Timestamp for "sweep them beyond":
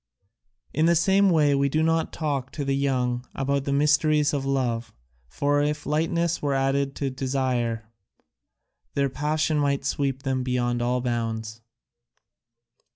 9.85-10.81